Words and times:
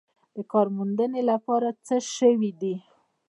د 0.35 0.37
کار 0.51 0.67
موندنې 0.77 1.21
لپاره 1.31 1.67
څه 1.85 1.95
شوي 2.15 2.51
دي؟ 2.61 2.75